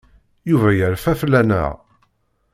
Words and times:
Yuba 0.49 0.69
yerfa 0.77 1.13
fell-aneɣ. 1.19 1.71